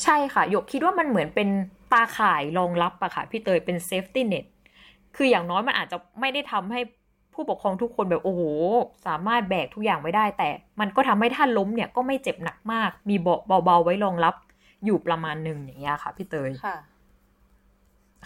[0.02, 1.49] ใช่ค่ะหยกคิดว่ามันเหมือนเป็น
[1.92, 4.44] ตาข่ายรองรับอะค่ะ พี่เตยเป็น safety net
[5.16, 6.80] คืออย่างน้อยมันอาจจะไม่ได้ทำให้
[7.34, 8.42] ผู้ปกครองทุกคนแบบโอ้โห
[9.06, 10.49] สามารถแบกทุกอย่างไว้ได้ แต่
[10.80, 13.16] มันก็ทำให้ถ้าล้มเนี่ยก็ไม่เจ็บหนักมาก มี
[13.64, 14.34] เบาะๆไว้รองรับ
[14.84, 16.76] อยู่ประมาณหนึ่งอย่างเงี้ยค่ะพี่เตยค่ะ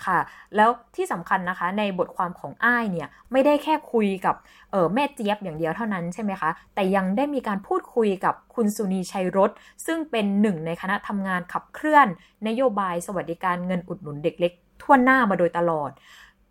[0.04, 0.18] ค่ะ
[0.56, 4.34] แล้วที่สำคัญนะคะในบทความของอ้ายเนี่ยไม่ได้แค่คุยกับ
[4.70, 9.50] เออแม่เจี๊ยบอย่างเดียวเท่านั้นใช่ไหมคะ แต่ยังได้มีการพูดคุยกับคุณสุนีชัยรถ
[9.86, 12.06] ซึ่งเป็นหนึ่งในคณะทำงานขับเคลื่อน
[12.48, 15.90] นโยบายสวัสดิการเงินอุดหนุนเด็กเล็กทั่วหน้ามาโดยตลอด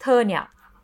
[0.02, 0.44] เธอเนี่ย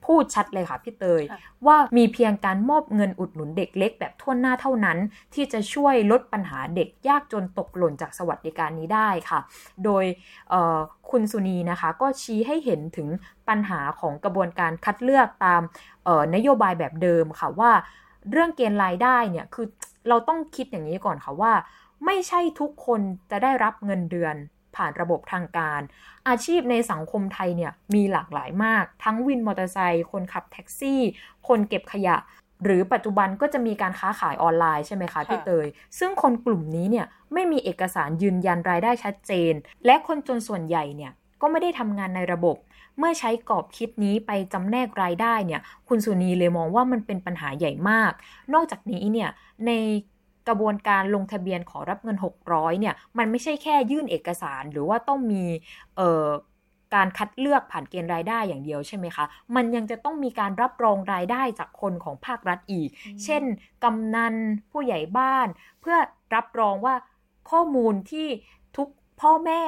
[0.09, 1.23] พูดชัดเลยค่ะพี่เตย
[1.67, 4.97] ว่ามีเพียงการมอบเงินอุดหนุนเด็กเล็กแบบทั่วหน้าเท่านั้น
[5.33, 9.39] ที่จะช่วยลดปัญหาเด็กยากจนตกหล่นจากสวัสดิการนี้ได้ค่ะ
[9.85, 10.05] โดย
[11.09, 13.07] คุณสุนีนะคะก็ชี้ให้เห็นถึง
[13.49, 15.61] ปัญหาของกระบวนการคัดเลือกตาม
[16.35, 17.71] นโยบายแบบเดิมค่ะว่า
[18.31, 19.67] เรื่องเกณฑ์รายได้เนี่ยคือ
[20.09, 21.53] เราต้องคิดอย่างนี้ก่อนค่ะว่า
[22.05, 23.01] ไม่ใช่ทุกคน
[23.31, 24.35] จะได้รับเงินเดือน
[24.79, 25.81] ผ่านระบบทางการ
[26.27, 31.01] อาชีพในสังคมไทยเนี่ยมีหลากหลายมาก ทั้งวินมอเตอร์ไซค์คนขับแท็กซี่
[31.47, 32.17] คนเก็บขยะ
[32.63, 35.67] หรือปัจจุบันก็จะมีการค้าขายออนไลน์ใช่ไหมคะพี่เตย
[35.99, 39.53] ซึ่งคนกลุ่มนี้เนี่ยไม่มีเอกสารยืนยันรายได้ชัดเจน
[39.85, 42.55] และคนจนส่วนใหญ่เนี่ยก็ไม่ได้ทำงานในระบบ
[42.97, 48.11] เมื่อใช้กรอบคิดนี้ไปจำแนกรายได้เนี่ย คุณสุนีเลยมองว่ามันเป็นปัญหาใหญ่มาก
[48.53, 49.29] นอกจากนี้เนี่ย
[49.65, 49.71] ใน
[50.49, 55.43] กระบวนการลงทะเบียนขอรับเงิน 600เนี่ยมันไม่ใช่แค่ยื่นเอกสารหรือว่าต้องมี
[55.97, 56.27] เอ่อ
[56.95, 59.25] การคัดเลือกผ่านเกณฑ์รายได้อย่างเดียวใช่ไหมคะ
[59.55, 62.89] มันยังจะต้องมีการรับรองรายได้จากคนของภาครัฐอีก
[63.23, 63.43] เช่น
[63.83, 64.35] กำนัน
[64.71, 65.47] ผู้ใหญ่บ้าน
[65.81, 65.97] เพื่อ
[66.35, 66.95] รับรองว่า
[67.49, 68.27] ข้อมูลที่
[68.77, 68.87] ทุก
[69.21, 69.63] พ่อแม่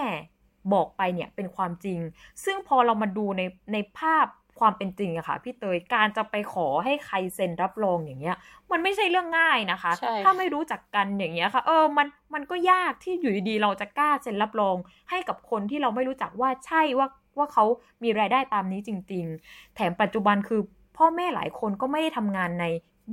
[0.73, 1.99] บอกไปเนี่ยเป็นความจริง
[2.43, 3.41] ซึ่งพอเรามาดูใน
[3.73, 4.25] ในภาพ
[4.59, 8.35] ความเป็นจริงอะค่ะพี่เตยการจะไปขอให้ใครเซ็นรับรองอย่างเงี้ย
[8.71, 9.91] มันไม่ใช่เรื่องง่ายนะคะ
[10.23, 14.75] ถ้าไม่รู้จักกันอย่างเงี้ยค่ะ เออมันมันก็ยากที่อยู่ดีๆเราจะกล้าเซ็นรับรอง
[15.09, 17.65] ให้กับคนที่เราไม่รู้จักว่าใช่ว่าว่าเขา
[18.03, 20.61] มีรายได้ตามนี้จริง ๆ แถมปัจจุบันคือ
[20.97, 22.65] พ่อแม่หลายคนก็ไม่ได้ทำงานใน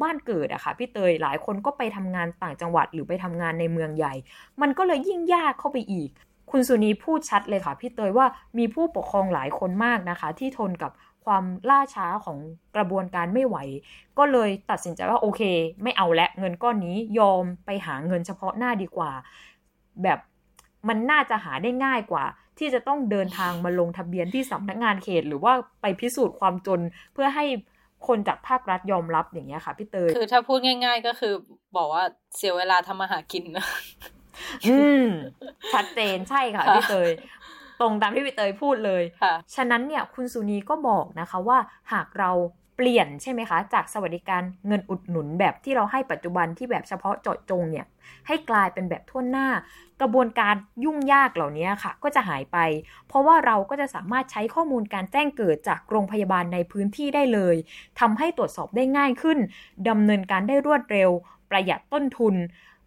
[0.02, 4.14] บ้านเกิดอะค่ะพี่เตยหลายคนก็ไปทำงานต่างจังหวัดหรือไปทำงานในเมืองใหญ่
[4.60, 6.10] มันก็เลยยิ่งยากเข้าไปอีก
[6.50, 8.26] คุณสุนีพูดชัดเลยค่ะพี่เตยว่า
[8.58, 10.92] มีผู้ปกครองหลายคนมากนะคะ ที่ทนกับ
[11.28, 12.38] ความล่าช้าของ
[12.76, 13.56] กระบวนการไม่ไหว
[14.18, 15.42] ก็เลยตัดสินใจว่าโอเค
[15.82, 19.10] ไม่เอาและเงินก้อนนี้ยอมไปหาเงินเฉพาะหน้าดีกว่า
[20.02, 20.18] แบบ
[20.88, 22.24] มันน่าจะหาได้ง่ายกว่า
[22.58, 26.80] ที่จะต้องเดินทางมาลงทะเบียนที่สำนักงานเขต หรือว่าไปพิสูจน์ความจน
[27.14, 27.44] เพื่อให้
[28.06, 31.34] คนจากภาครัฐยอมรับอย่างเงี้ยค่ะพี่เตยคือถ้าพูดง่าย ๆ ก็คือ
[31.76, 32.04] บอกว่า
[32.36, 33.66] เสียเวลาทำมาหากินนะ
[34.66, 35.06] อืม
[35.72, 37.10] ชัดเจนใช่ค่ะพี่เตย
[37.80, 39.02] ตรงตามที่พี่เตยพูดเลย
[39.54, 41.58] ฉะนั้นเนี่ยคุณสุนีก็บอกนะคะว่า
[41.92, 42.30] หากเรา
[42.76, 47.86] เปลี่ยนใช่ไหมคะ จากสวัสดิการเงินอุดหนุนแบบที่เราให้ปัจจุบันที่แบบเฉพาะเจาะจงเนี่ย
[48.26, 49.48] ให้กลายเป็นแบบทั่วหน้า
[50.00, 52.58] กระบวนการยุ่งยากเหล่านี้ค่ะ ก็จะหายไป
[53.08, 57.56] เพราะว่าเราก็จะสามารถใช้ข้อมูลการแจ้งเกิดจากโรงพยาบาลในพื้นที่ได้เลย
[58.00, 59.38] ทำให้ตรวจสอบได้ง่ายขึ้น
[59.88, 61.10] ดำเนินการได้รวดเร็ว
[61.50, 62.34] ประหยัดต้นทุน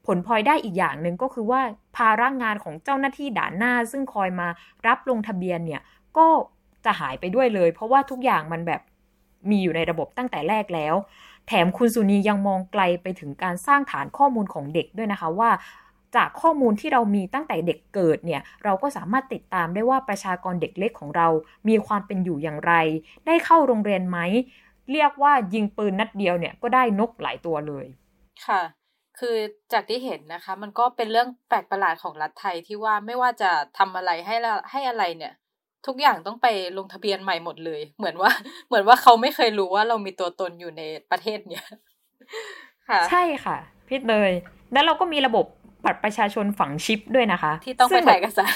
[0.06, 1.62] ผลพลอยได้อีกอย่างหนึ่งก็คือว่า
[1.98, 4.48] ภาระงานของเจ้าหน้าที่ด่านหน้า ซึ่งคอยมา
[4.88, 5.82] รับลงทะเบียนเนี่ย
[6.18, 6.28] ก็
[6.86, 8.82] จะหายไปด้วยเลย เพราะว่าทุกอย่างมันแบบ
[9.50, 10.96] มีอยู่ในระบบตั้งแต่แรกแล้ว
[11.48, 15.50] แถมคุณสุนียังมองไกลไปถึงการสร้างฐานข้อมูลของเด็กด้วยนะคะว่า
[16.16, 21.28] จากข้อมูลที่เรามีตั้งแต่เด็กเกิดเนี่ยเราก็สามารถติดตามได้ว่าประชากรเด็กเล็กของเรา
[21.68, 22.74] มีความเป็นอยู่อย่างไร
[23.26, 24.18] ได้เข้าโรงเรียนไหม
[24.92, 27.86] เรียกว่ายิงปืนนัดเดียวเนี่ยก็ได้นกหลายตัวเลย
[28.46, 28.62] ค่ะ
[29.19, 29.36] คือ
[29.74, 34.36] จากที่เห็นนะคะ มันก็เป็นเรื่องแปลกประหลาดของรัฐไทยที่ว่าไม่ว่าจะทำอะไรให้
[34.71, 35.34] ให้อะไรเนี่ย
[35.88, 36.47] ทุกอย่างต้องไป
[36.78, 38.32] ลงทะเบียนใหม่หมดเลย เหมือนว่า
[38.67, 41.65] เหมือนว่าเขาไม่เคยรู้ว่าเรามีตัวตนอยู่ในประเทศเนี้ย
[42.89, 44.32] ค่ะ ใช่ค่ะพี่เตย
[44.74, 45.45] แล้วเราก็มีระบบ
[45.86, 48.56] บัตรประชาชนฝังชิปด้วยนะคะ ที่ต้องไปถ่ายเอกสาร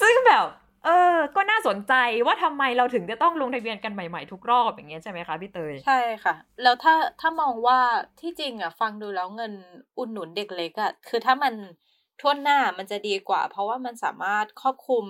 [0.00, 0.44] ซึ่งแบบ
[0.84, 1.94] เออ ก็น่าสนใจ
[2.26, 7.78] ว่าทำไมเราถึงจะต้องลงทะเบียนกันใหม่ๆทุกรอบอย่างเงี้ยใช่ไหมคะพี่เตย ใช่ค่ะ แล้วถ้าถ้ามองว่า
[8.20, 9.52] ที่จริงอะฟังดูแล้วเงิน
[9.98, 11.54] อุดหนุนเด็กเล็กอะคือถ้ามัน
[12.20, 15.04] ทั่วหน้ามันจะดีกว่า เพราะว่ามันสามารถครอบคลุม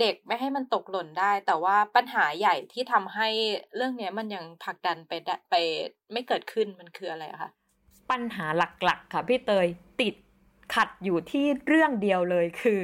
[0.00, 3.28] เด็กไม่ให้มันตกหล่นได้ แต่ว่าปัญหาใหญ่ที่ทำให้
[3.76, 5.12] เรื่องเนี้ยมันยังผลักดันไป
[5.50, 5.54] ไป
[6.12, 7.50] ไม่เกิดขึ้นมันคืออะไรคะ
[8.10, 8.46] ปัญหา
[8.84, 9.66] หลักๆ ค่ะพี่เตย
[10.00, 10.14] ติด
[10.74, 12.80] ขัดอยู่ที่เรื่องเดียวเลยคือ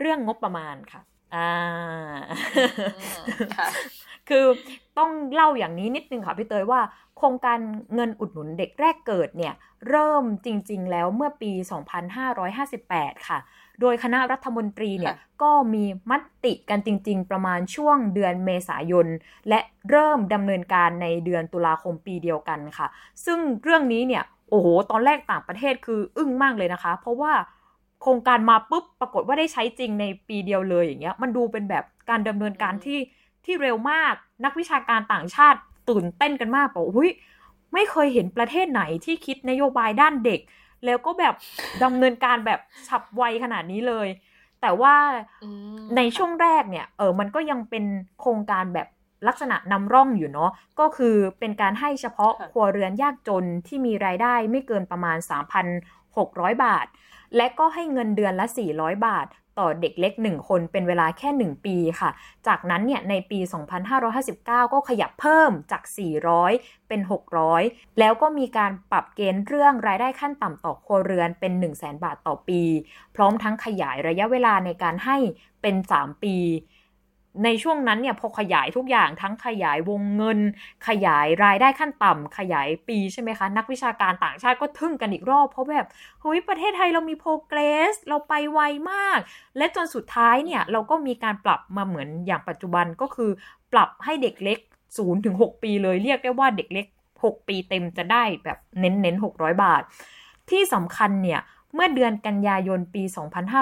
[0.00, 1.00] เรื่องงบประมาณค่ะ
[1.34, 1.50] อ่า
[4.28, 4.44] คือ
[4.98, 6.80] ต้องเล่าอย่างนี้นิดนึงค่ะพี่เตยว่า
[7.18, 7.58] โครงการ
[7.94, 9.54] เงินอุดหนุนเด็กแรกเกิดเนี่ย
[9.88, 11.52] เริ่มจริง ๆ แล้วเมื่อปี
[12.40, 13.38] 2558 ค่ะ
[13.80, 16.12] โดยคณะรัฐมนตรีเนี่ยก็มีม
[16.44, 19.06] ติกันจริง ๆ ประมาณช่วงเดือนเมษายน
[19.48, 22.86] และเริ่มดำเนินการในเดือนตุลาคมปีเดียวกันค่ะ
[23.24, 27.32] ซึ่งเรื่องนี้เนี่ยโอ้โห ตอนแรกต่างประเทศคืออึ้งมากเลยนะคะ เพราะว่า
[28.04, 32.98] โครงการมาปุ๊บปรากฏว่าได้ใช้จริงในปีเดียวเลยอย่างเงี้ย มันดูเป็นแบบการดำเนินการที่
[33.44, 34.14] ที่เร็วมาก
[34.44, 37.10] นักวิชาการต่างชาติตื่นเต้นกันมากบอกอุ้ย
[37.72, 40.40] ไม่เคยเห็นประเทศไหนที่คิดนโยบายด้านเด็ก
[40.84, 41.34] แล้วก็แบบ
[41.84, 44.08] ดำเนินการแบบฉับไวขนาดนี้เลย
[44.60, 44.94] แต่ว่า
[45.96, 47.84] ในช่วงแรกเนี่ย เออมันก็ยังเป็น
[48.20, 48.88] โครงการแบบ
[49.28, 55.16] ลักษณะนำร่องอยู่เนาะก็คือเป็นการให้เฉพาะครัวเรือนยากจนที่มีรายได้ไม่เกินประมาณ
[56.16, 56.86] 600 บาท
[57.36, 58.46] และก็ให้เงินเดือนละ
[58.76, 59.26] 400 บาท
[59.58, 62.10] ต่อเด็กเล็ก 1 คนเป็นเวลาแค่ 1 ปีค่ะ
[62.46, 63.38] จากนั้นเนี่ยในปี
[64.06, 65.82] 2559 ก็ขยับเพิ่มจาก
[66.36, 67.00] 400 เป็น
[67.50, 72.62] 600 แล้วก็มีการปรับเกณฑ์เรื่องรายได้ขั้นต่ำต่อครัวเรือนเป็น 1 0 0 0 0แบาทต่อปี
[73.14, 75.16] พร้อมทั้งขยายระยะเวลาในการให้
[75.62, 76.36] เป็น 3 ปี
[77.44, 80.38] ในช่วงนั้นเนี่ยพอขยายทุกอย่างทั้งขยายวงเงิน
[80.88, 85.86] ขยายรายได้ขั้นต่ำขยายปีใช่ไหมคะ นักวิชาการต่างชาติก็ทึ่งกันอีกรอบ เพราะแบบ
[86.20, 87.60] เฮ้ยประเทศไทยเรามีโปรเกร
[87.92, 89.18] ส เราไปไวมาก
[89.56, 93.30] และจนสุดท้ายเนี่ยเราก็มีการปรับมาเหมือนอย่างปัจจุบันก็คือ
[93.72, 94.58] ปรับให้เด็กเล็ก
[94.92, 96.86] 0ถึง6ปีเลยเรียกได้ว่าเด็กเล็ก
[97.24, 99.82] 6 ปีเต็มจะได้แบบเน้นเน้น600 บาท
[100.50, 101.40] ที่สำคัญเนี่ย
[101.74, 103.02] เมื่อเดือนกันยายนปี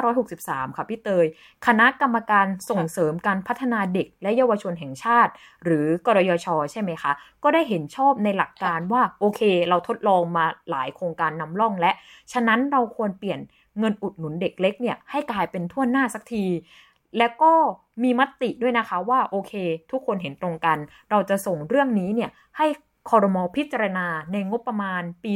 [0.09, 1.27] 2563 ค่ะพี่เตย
[1.66, 5.33] คณะกรรมการส่งเสริมการพัฒนาเด็กและเยาวชนแห่งชาติ
[5.64, 11.92] หรือกรยชใช่ไหมคะ ก็ได้เห็นชอบในหลักการว่าโอเค เราทดลองมาหลายโครงการนำร่องและ
[12.33, 13.40] ฉะนั้นเราควรเปลี่ยน
[13.79, 16.44] เงินอุดหนุนเด็กเล็กเนี่ยให้กลายเป็นทั่วหน้าสักที
[17.18, 17.53] และก็
[18.03, 19.53] มีมติด้วยนะคะว่าโอเค
[19.90, 20.79] ทุกคนเห็นตรงกัน
[21.11, 22.66] เราจะส่งเรื่องนี้เนี่ยให้
[23.10, 25.32] คอรมอพิจารณาในงบประมาณปี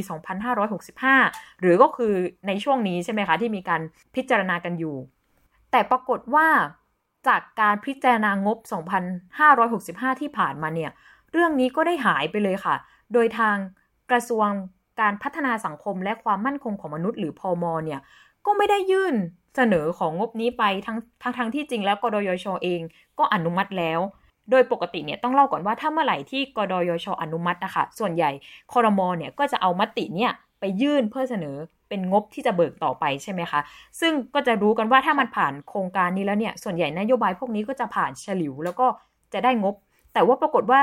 [0.79, 2.15] 2565 หรือก็คือ
[2.47, 3.83] ในช่วงนี้ใช่ไหมคะ ที่มีการ
[4.15, 4.97] พิจารณากันอยู่
[5.71, 6.49] แต่ปรากฏว่า
[7.29, 8.59] จากการพิจารณางบ
[9.39, 10.91] 2565 ที่ผ่านมาเนี่ย
[11.33, 12.75] เรื่องนี้ก็ได้หายไปเลยค่ะ
[13.13, 13.57] โดยทาง
[14.11, 14.49] กระทรวง
[15.01, 18.01] การพัฒนาสังคมและความมั่นคงของมนุษย์หรือพอมเนี่ย
[18.47, 19.15] ก็ไม่ได้ยื่น
[19.57, 22.81] เสนอของงบนี้ไปทั้งทั้งทั้งที่จริงแล้วกดยชเอง
[23.19, 24.01] ก็อนุมัติแล้ว
[24.51, 28.31] โดยปกติเนี่ยต้องเล่าก่อนว่าถ้าเมื่อไหร่ที่กดยชอนุมัตินะคะส่วนใหญ่
[28.73, 31.57] คอรมอเนี่ยก็จะเอามติเนี่ยไปยื่นเพื่อเสนอ
[31.89, 33.61] เป็นงบที่จะเบิกต่อไปใช่ไหมคะ
[34.01, 38.87] ซึ่งก็จะรู้กันว่าถ้ามันผ่านโครงการนี้แล้วเนี่ย ส่วนใหญ่นโยบายพวกนี้ก็จะผ่านฉลิว แล้วก็
[39.33, 39.75] จะได้งบ
[40.15, 40.81] แต่ว่าปรากฏว่า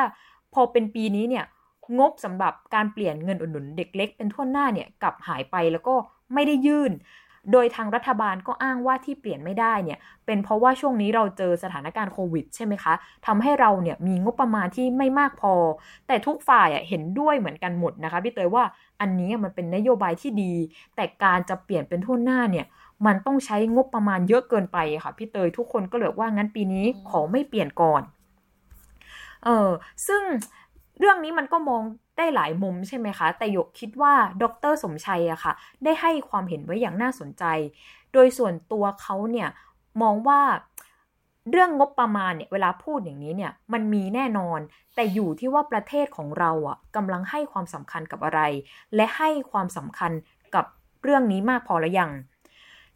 [0.54, 1.46] พอเป็นปีนี้เนี่ย
[2.00, 5.96] งบสำหรับการเปลี่ยนเงินอุดหนุนเด็กเล็กเป็นทั่วหน้าเนี่ยกลับหายไปแล้วก็
[6.34, 6.92] ไม่ได้ยื่น
[7.52, 12.94] โดยทางรัฐบาลก็อ้างว่าที่เปลี่ยนไม่ได้เนี่ยเป็นเพราะว่าช่วงนี้เราเจอสถานการณ์โควิดใช่ไหมคะ
[13.26, 15.54] ทำให้เราเนี่ยมีงบประมาณที่ไม่มากพอ
[16.08, 18.64] แต่ทุกฝ่ายเห็นด้วยเหมือนกันหมดนะคะพี่เตยว่า
[19.02, 20.54] อันนี้มันเป็นนโยบายที่ดี
[20.96, 22.66] แต่การจะเปลี่ยนเป็นทุนหน้าเนี่ย
[23.06, 28.02] มันต้องใช้งบประมาณเยอะเกินไปค่ะพี่เตยทุกคนก็เลยว่างั้นปีนี้ขอไม่เปลี่ยนก่อน
[29.46, 29.70] เออ
[30.08, 30.22] ซึ่ง
[31.00, 31.84] เรื่องนี้มันก็มอง
[32.18, 35.54] ได้หลายมุมใช่ไหมคะ แต่ยกคิดว่าดรสมชัยอะค่ะ
[35.84, 37.44] ได้ให้ความเห็นไว้อย่างน่าสนใจ
[38.14, 39.50] โดยส่วนตัวเขาเนี่ย
[40.02, 40.42] มองว่า
[41.52, 44.60] เรื่องงบประมาณเนี่ยเวลาพูดอย่างนี้เนี่ยมันมีแน่นอน
[44.96, 48.42] แต่อยู่ที่ว่าประเทศของเราอะกำลังให้ความสำคัญกับอะไร
[48.96, 50.12] และให้ความสำคัญ
[50.56, 50.66] กับ
[51.04, 52.12] เรื่องนี้มากพอหรือยัง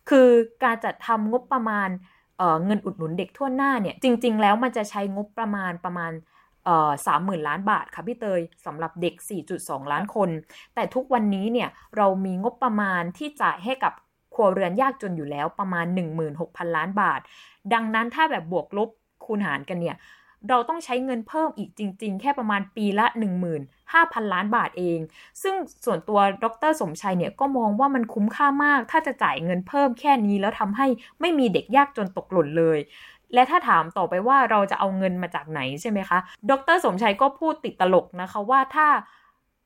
[0.10, 0.28] คือ
[0.64, 1.90] การจัดทำงบประมาณ
[2.38, 6.12] เเงินอุดหนุนเด็กทั่วหน้าเนี่ยจริง ๆ แล้วมันจะใช้งบประมาณประมาณ
[7.08, 10.30] สามหมื่นล้านบาทค่ะพี่เตยสำหรับเด็ก 4.2 ล้านคน
[10.76, 13.94] แต่ทุกวันนี้เนี่ยเรามีงบประมาณที่จ่ายให้กับ
[14.34, 17.20] ครัวเรือนยากจนอยู่แล้วประมาณ 16,000 ล้านบาท
[17.74, 18.90] ดังนั้นถ้าแบบบวกลบ
[19.26, 19.98] คูณหารกันเนี่ย
[20.50, 25.00] เราต้องใช้เงินเพิ่มอีกจริง ๆ แค่ประมาณปีละ 15,000 ล้านบาทเอง
[25.44, 30.88] ซึ่งส่วนตัวดรสมชัยเนี่ยก็มองว่ามันคุ้มค่ามาก ถ้าจะจ่ายเงินเพิ่มแค่นี้แล้วทำให้
[31.22, 32.80] ไม่มีเด็กยากจนตกหล่นเลย
[33.34, 38.88] และถ้าถามต่อไปว่าเราจะเอาเงินมาจากไหนใช่ไหมคะ ดร สมชัยก็พูดติดตลกนะคะว่าถ้า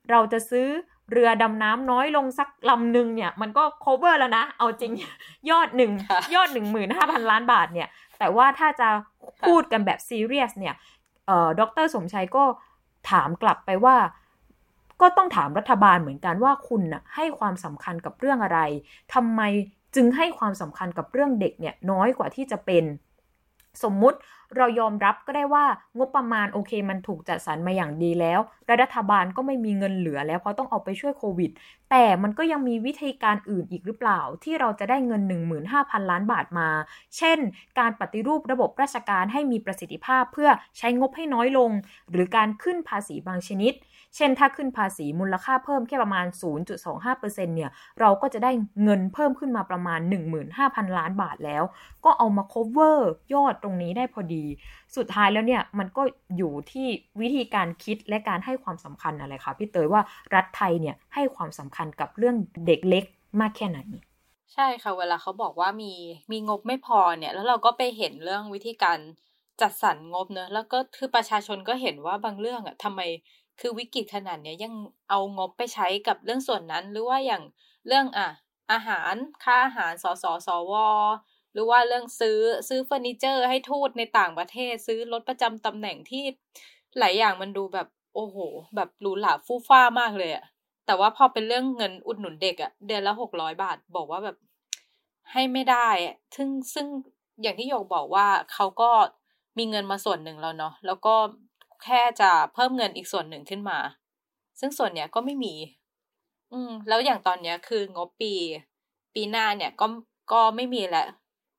[0.10, 0.68] เราจะซื้อ
[1.12, 4.92] เรือดำน้ำน้อยลงสักลำหนึ่งเนี่ย มันก็ cover แล้วนะ เอาจริง
[5.50, 5.92] ยอดหนึ่ง
[6.36, 7.88] ยอดหนึ่งหมื่นห้าพันล้านบาทเนี่ย
[8.20, 8.90] แต่ว่าถ้าจะ
[9.46, 10.76] พูดกันแบบซีเรียสเนี่ย
[11.28, 12.44] เอ่อดร สมชัยก็
[13.12, 13.96] ถามกลับไปว่า
[15.02, 18.60] ก็ต้องถามรัฐบาลเหมือนกันว่าคุณน่ะให้ความสำคัญกับเรื่องอะไร
[19.14, 19.42] ทำไม
[19.96, 22.84] จึงให้ความสำคัญกับเรื่องเด็กเนี่ยน้อยกว่าที่จะเป็น
[23.84, 24.18] สมมุติ
[24.58, 25.66] เรายอมรับก็ได้ว่า
[25.98, 28.40] งบประมาณโอเคมันถูกจัดสรรมาอย่างดีแล้ว
[28.82, 31.52] รัฐบาลก็ไม่มีเงินเหลือแล้วเพราะต้องเอาไปช่วยโควิด
[31.92, 35.22] แต่มันก็ยังมีวิธีการอื่นอีกหรือเปล่า ที่เราจะได้เงิน
[35.68, 36.70] 15,000 ล้านบาทมา
[37.18, 37.40] เช่น
[37.80, 41.72] การปฏิรูประบบราชการให้มีประสิทธิภาพเพื่อใช้งบให้น้อยลง
[42.12, 43.74] หรือการขึ้นภาษีบางชนิด
[44.16, 46.26] เช่น ถ้าขึ้นภาษีมูลค่าเพิ่มแค่ประมาณ
[46.92, 48.52] 0.25%เนี่ยเราก็จะได้
[48.84, 50.00] เงินเพิ่มขึ้นมาประมาณ
[50.50, 51.64] 15,000 ล้านบาทแล้ว
[52.06, 52.98] ก็เอามา cover
[53.34, 54.41] ยอดตรงนี้ได้พอดี
[54.96, 56.04] สุดท้ายแล้วเนี่ยมันก็
[56.38, 56.88] อยู่ที่
[57.22, 60.02] วิธีการคิดและการให้ความสำคัญอะไรคะพี่เตยว่า
[60.36, 62.36] รัฐไทยเนี่ยให้ความสำคัญกับเรื่อง
[62.68, 63.04] เด็กเล็ก
[63.42, 63.80] มากแค่ไหน
[64.54, 65.92] ใช่ค่ะเวลาเขาบอกว่ามี
[66.32, 69.00] มีงบไม่พอเนี่ยแล้วเราก็ไปเห็นเรื่องวิธีการ
[69.62, 73.02] จัดสรรงบเนอะแล้วก็คือประชาชนก็เห็นว่าบางเรื่องอะทำไม
[73.60, 74.74] คือวิกฤตขนาดเนี้ยยัง
[75.10, 77.44] เอางบไปใช้กับเรื่องส่วนนั้น หรือว่าอย่าง
[77.88, 78.28] เรื่องอะ
[78.72, 80.74] อาหารค่าอาหารสสสว
[81.54, 86.24] หรือว่าเรื่องซื้อซื้อเฟอร์นิเจอร์ให้ทูตในต่างประเทศ ซื้อรถประจำตำแหน่งที่
[87.00, 88.38] หลายอย่างมันดูแบบโอ้โห
[88.76, 90.46] แบบหรูหราฟู่ฟ้ามากเลยอะ
[90.86, 94.38] แต่ว่าพอเป็นเรื่องเงินอุดหนุนเด็กอะเดือนละหกร้อยบาท บอกว่าแบบ
[95.32, 95.90] ให้ไม่ได้
[96.36, 96.88] ซึ่งซึ่ง
[97.42, 98.90] อย่างที่โยกบอกว่าเขาก็
[99.58, 101.16] มีเงินมาส่วนหนึ่งแล้วเนาะแล้วก็
[101.84, 103.78] แค่จะเพิ่มเงินอีกส่วนหนึ่งขึ้นมา
[104.60, 105.54] ซึ่งส่วนเนี้ยก็ไม่มี
[106.54, 108.34] อืม แล้วอย่างตอนเนี้ยคืองบปี
[109.14, 109.86] ปีหน้าเนี่ยก็
[110.32, 111.06] ก็ไม่มีแหละ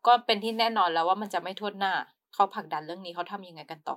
[0.06, 1.92] ก็เป็นที่แน่นอนแล้วว่ามันจะไม่ทวนหน้า
[2.34, 3.96] เขาผลักดันเรื่องนี้เขาทำยังไงกันต่อ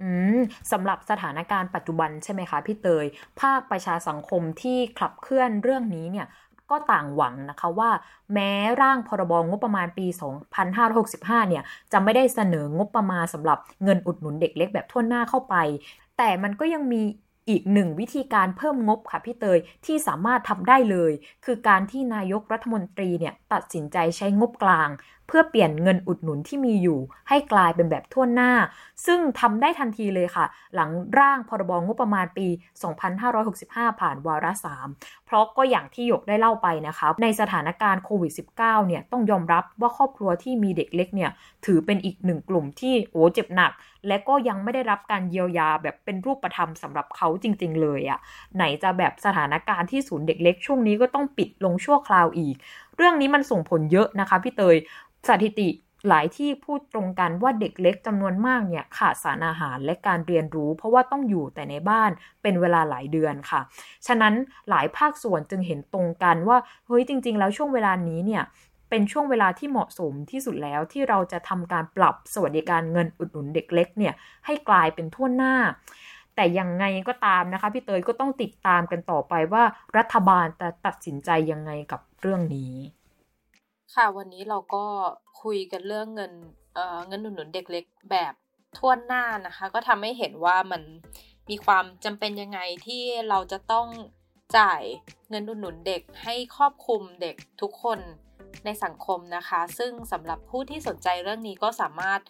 [0.00, 0.38] อืม
[0.72, 3.06] สำหรับสถานการณ์ปัจจุบันใช่ไหมคะพี่เตย
[3.40, 6.26] ภาคประชาสังคมที่ขับเคลื่อนเรื่องนี้เนี่ย
[6.70, 7.90] ก็ต่างหวังนะคะว่า
[8.34, 15.54] แม้ร่างพรบงบประมาณปี 2565 เนี่ยจะไม่ได้เสนองบประมาณสำหรับเงินอุดหนุนเด็กเล็กแบบทั่วหน้าเข้าไป
[16.16, 17.02] แต่มันก็ยังมี
[17.50, 21.12] อีกหนึ่งวิธีการเพิ่มงบค่ะพี่เตยที่สามารถทำได้เลย
[21.44, 24.90] คือการที่นายกรัฐมนตรีเนี่ยตัดสินใจใช้งบกลาง
[25.26, 28.52] เพื่อเปลี่ยนเงินอุดหนุนที่มีอยู่ ให้กลายเป็นแบบทั่วหน้า
[29.06, 32.46] ซึ่งทำได้ทันทีเลยค่ะ หลังร่างพรบงบประมาณปี
[33.24, 34.52] 2565 ผ่านวาระ
[34.88, 41.30] 3เพราะก็อย่างที่หยกได้เล่าไปนะคะ ในสถานการณ์โควิด -19 เนี่ยต้องยอมรับว่าครอบครัวที่มีเด็กเล็กเนี่ย
[41.66, 43.72] ถือเป็นอีกหนึ่งกลุ่มที่โอ้เจ็บหนัก
[44.08, 48.18] และก็ยังไม่ได้รับการเยียวยาแบบเป็นรูปธรรมสำหรับเขาจริง ๆ เลยอะ่ะ
[48.56, 52.56] ไหนจะแบบสถานการณ์ที่ศูนย์เด็กเล็กช่วงนี้ก็ต้องปิดลงชั่วคราวอีก
[52.96, 54.76] เรื่องนี้มันส่งผลเยอะนะคะพี่เตย
[55.28, 55.68] สถิติ
[56.08, 62.10] หลายที่พูดตรงกันว่าเด็กเล็กจำนวนมากเนี่ยขาดสารอาหารและการเรียนรู้ เพราะว่าต้องอยู่แต่ในบ้าน
[62.42, 63.60] เป็นเวลาหลายเดือนค่ะ
[64.06, 64.34] ฉะนั้น
[64.70, 68.42] หลายภาคส่วนจึงเห็นตรงกันว่าเฮ้ยจริง ๆ แล้วช่วงเวลานี้เนี่ย
[68.90, 74.14] เป็นช่วงเวลาที่เหมาะสมที่สุดแล้วที่เราจะทำการปรับสวัสดิการเงินอุดหนุนเด็กเล็กเนี่ย
[74.46, 75.54] ให้กลายเป็นทั่วหน้า
[76.36, 79.64] แต่ยังไงก็ตามนะคะพี่เตยก็ต้องติดตามกันต่อไปว่า
[79.98, 82.74] รัฐบาลจะตัดสินใจยังไงกับเรื่องนี้
[83.94, 84.84] ค่ะวันนี้เราก็
[85.42, 86.32] คุยกันเรื่องเงิน
[86.74, 88.34] เเงินหนุนหนุนเด็กเล็กแบบ
[88.78, 90.82] ท่วนหน้านะคะ ก็ทำให้เห็นว่ามัน
[91.48, 93.86] มีความจำเป็นยังไงที่เราจะต้อง
[94.58, 94.82] จ่าย
[95.30, 97.98] เงินหนุนหนุนเด็กให้ครอบคลุมเด็กทุกคน
[98.64, 102.20] ในสังคมนะคะ ซึ่งสำหรับผู้ที่สนใจเรื่องนี้ก็สามารถ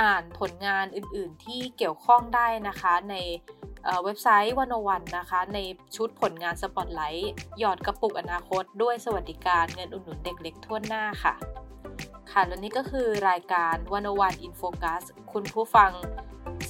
[0.00, 3.16] อ่านผลงานอื่น ๆ ที่เกี่ยวข้องได้นะคะ ใน
[4.04, 5.58] เว็บไซต์วันวันนะคะ ใน
[5.96, 11.34] ชุดผลงานสปอตไลท์หยอดกระปุกอนาคต ด้วยสวัสดิการเงินอุดหนุนเด็กเล็กทั่วหน้าค่ะ
[12.30, 15.92] ค่ะและนี่ก็คือรายการวันวันอินโฟกัสคุณผู้ฟัง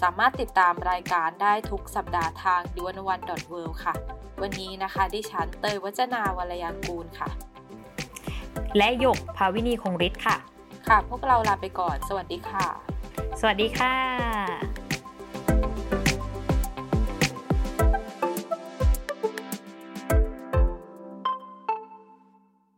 [0.02, 3.94] สามารถติดตามรายการได้ทุกสัปดาห์ทางดิวันวันดอทเวค่ะ
[4.42, 7.28] วันนี้นะคะ ดิฉันเตยวัจนาวรยางกูลค่ะ
[8.76, 10.36] และหยกภาวินีคงฤทธิ์ค่ะ
[10.88, 12.66] ค่ะ พวกเราลาไปก่อน สวัสดีค่ะ
[13.40, 14.79] สวัสดีค่ะ